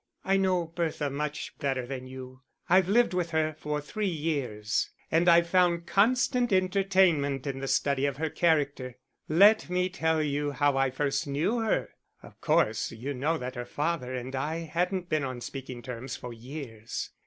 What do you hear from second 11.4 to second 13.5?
her. Of course you know